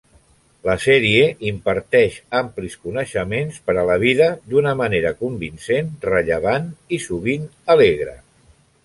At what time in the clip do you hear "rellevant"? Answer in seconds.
6.09-6.67